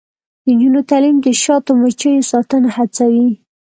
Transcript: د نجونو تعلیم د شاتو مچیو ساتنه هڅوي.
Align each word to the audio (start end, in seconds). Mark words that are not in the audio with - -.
د 0.43 0.45
نجونو 0.55 0.81
تعلیم 0.89 1.17
د 1.21 1.27
شاتو 1.43 1.71
مچیو 1.81 2.27
ساتنه 2.31 2.69
هڅوي. 2.77 3.29